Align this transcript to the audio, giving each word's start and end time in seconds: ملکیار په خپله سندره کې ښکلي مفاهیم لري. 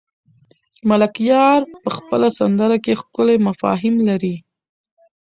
ملکیار 0.89 1.61
په 1.81 1.89
خپله 1.97 2.27
سندره 2.39 2.77
کې 2.83 2.93
ښکلي 3.01 3.37
مفاهیم 3.47 3.95
لري. 4.09 4.35